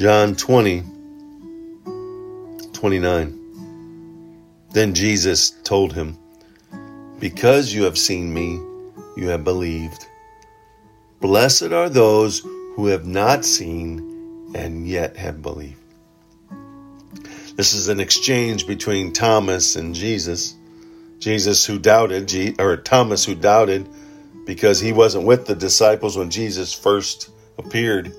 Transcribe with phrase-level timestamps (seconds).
[0.00, 0.82] John 20,
[2.72, 4.64] 29.
[4.72, 6.16] Then Jesus told him,
[7.18, 8.62] Because you have seen me,
[9.18, 10.06] you have believed.
[11.20, 15.76] Blessed are those who have not seen and yet have believed.
[17.56, 20.54] This is an exchange between Thomas and Jesus.
[21.18, 23.86] Jesus who doubted, or Thomas who doubted
[24.46, 28.14] because he wasn't with the disciples when Jesus first appeared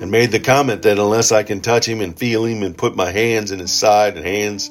[0.00, 2.96] and made the comment that unless I can touch him and feel him and put
[2.96, 4.70] my hands in his side and hands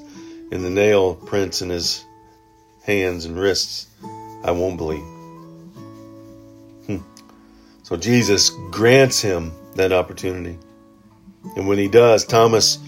[0.51, 2.03] in the nail prints in his
[2.83, 3.87] hands and wrists,
[4.43, 5.05] I won't believe.
[6.87, 6.97] Hmm.
[7.83, 10.57] So Jesus grants him that opportunity.
[11.55, 12.79] And when he does, Thomas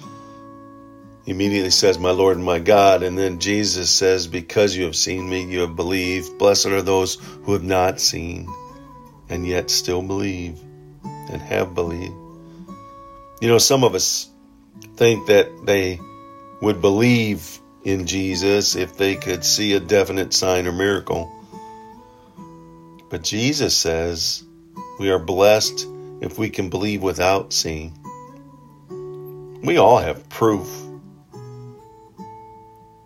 [1.25, 3.03] immediately says, My Lord and my God.
[3.03, 6.37] And then Jesus says, Because you have seen me, you have believed.
[6.39, 8.47] Blessed are those who have not seen
[9.29, 10.59] and yet still believe
[11.03, 12.15] and have believed.
[13.41, 14.29] You know, some of us
[14.95, 15.99] think that they
[16.61, 21.31] would believe in Jesus if they could see a definite sign or miracle.
[23.09, 24.43] But Jesus says
[24.99, 25.87] we are blessed
[26.21, 27.97] if we can believe without seeing.
[29.63, 30.69] We all have proof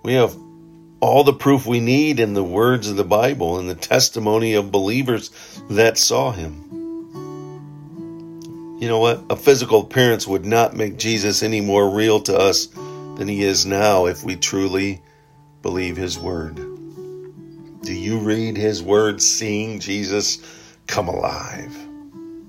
[0.06, 0.38] we have
[1.00, 4.72] all the proof we need in the words of the Bible and the testimony of
[4.72, 5.32] believers
[5.72, 6.75] that saw him.
[8.86, 9.24] You know what?
[9.32, 13.66] A physical appearance would not make Jesus any more real to us than he is
[13.66, 15.02] now if we truly
[15.64, 16.58] believe his word.
[17.82, 20.38] Do you read his word seeing Jesus
[20.86, 21.76] come alive?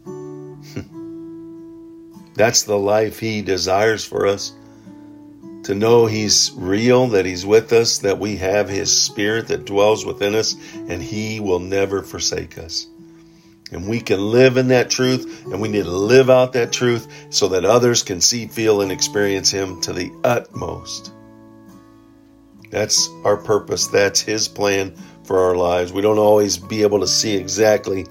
[2.35, 4.53] That's the life he desires for us
[5.63, 10.05] to know He's real, that He's with us, that we have His Spirit that dwells
[10.05, 12.89] within us, and He will never forsake us.
[13.73, 17.09] And we can live in that truth, and we need to live out that truth
[17.31, 21.13] so that others can see, feel, and experience Him to the utmost.
[22.71, 23.89] That's our purpose.
[23.89, 24.95] That's His plan
[25.25, 25.93] for our lives.
[25.93, 28.07] We don't always be able to see exactly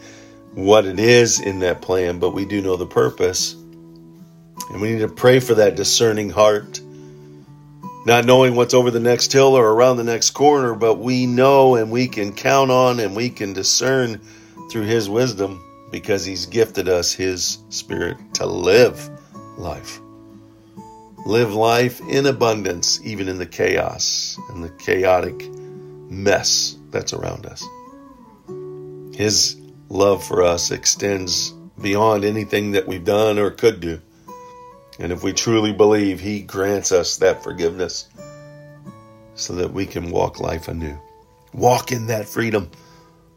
[0.53, 3.53] what it is in that plan, but we do know the purpose.
[3.53, 6.81] And we need to pray for that discerning heart
[8.05, 11.75] not knowing what's over the next hill or around the next corner, but we know
[11.75, 14.21] and we can count on and we can discern
[14.69, 19.09] through His wisdom because He's gifted us His Spirit to live
[19.57, 19.99] life.
[21.25, 25.49] Live life in abundance, even in the chaos and the chaotic
[26.09, 27.63] mess that's around us.
[29.17, 29.57] His
[29.89, 31.51] love for us extends
[31.81, 34.01] beyond anything that we've done or could do.
[34.99, 38.07] And if we truly believe, He grants us that forgiveness
[39.35, 40.97] so that we can walk life anew.
[41.53, 42.69] Walk in that freedom,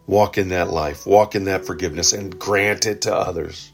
[0.08, 3.70] walk in that life, walk in that forgiveness, and grant it to others.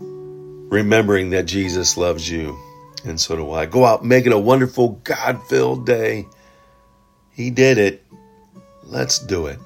[0.00, 2.56] Remembering that Jesus loves you,
[3.04, 3.66] and so do I.
[3.66, 6.26] Go out, make it a wonderful, God filled day.
[7.32, 8.04] He did it.
[8.84, 9.58] Let's do it.